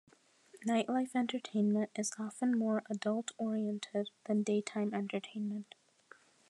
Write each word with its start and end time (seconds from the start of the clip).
Nightlife 0.67 1.13
entertainment 1.15 1.91
is 1.95 2.11
often 2.17 2.57
more 2.57 2.81
adult-oriented 2.89 4.09
than 4.25 4.41
daytime 4.41 4.95
entertainment. 4.95 5.75